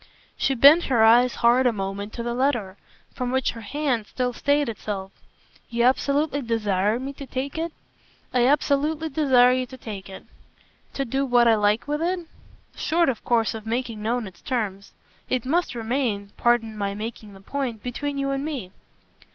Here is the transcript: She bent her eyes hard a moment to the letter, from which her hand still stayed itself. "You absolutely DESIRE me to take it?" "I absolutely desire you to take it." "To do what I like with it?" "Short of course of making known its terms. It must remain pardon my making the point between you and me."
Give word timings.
She 0.35 0.55
bent 0.55 0.85
her 0.85 1.03
eyes 1.03 1.35
hard 1.45 1.67
a 1.67 1.71
moment 1.71 2.11
to 2.13 2.23
the 2.23 2.33
letter, 2.33 2.75
from 3.13 3.29
which 3.29 3.51
her 3.51 3.61
hand 3.61 4.07
still 4.07 4.33
stayed 4.33 4.67
itself. 4.67 5.11
"You 5.69 5.83
absolutely 5.83 6.41
DESIRE 6.41 6.97
me 6.99 7.13
to 7.13 7.27
take 7.27 7.55
it?" 7.55 7.71
"I 8.33 8.47
absolutely 8.47 9.09
desire 9.09 9.51
you 9.51 9.67
to 9.67 9.77
take 9.77 10.09
it." 10.09 10.23
"To 10.95 11.05
do 11.05 11.23
what 11.23 11.47
I 11.47 11.53
like 11.53 11.87
with 11.87 12.01
it?" 12.01 12.21
"Short 12.75 13.09
of 13.09 13.23
course 13.23 13.53
of 13.53 13.67
making 13.67 14.01
known 14.01 14.25
its 14.25 14.41
terms. 14.41 14.93
It 15.29 15.45
must 15.45 15.75
remain 15.75 16.31
pardon 16.35 16.75
my 16.75 16.95
making 16.95 17.33
the 17.33 17.39
point 17.41 17.83
between 17.83 18.17
you 18.17 18.31
and 18.31 18.43
me." 18.43 18.71